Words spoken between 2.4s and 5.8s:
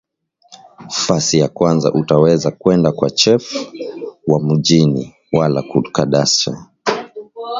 kwenda kwa chef wamugini wala ku